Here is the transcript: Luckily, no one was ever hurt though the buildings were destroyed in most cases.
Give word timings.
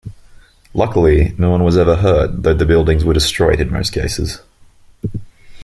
Luckily, 0.73 1.35
no 1.37 1.51
one 1.51 1.63
was 1.63 1.77
ever 1.77 1.95
hurt 1.97 2.41
though 2.41 2.55
the 2.55 2.65
buildings 2.65 3.05
were 3.05 3.13
destroyed 3.13 3.61
in 3.61 3.69
most 3.71 3.91
cases. 3.93 4.41